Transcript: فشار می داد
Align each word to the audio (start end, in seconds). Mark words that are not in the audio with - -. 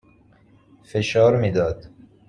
فشار 0.83 1.35
می 1.37 1.51
داد 1.51 1.89